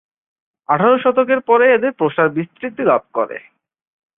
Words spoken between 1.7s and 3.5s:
এদের প্রসার বিস্তৃতি লাভ করে।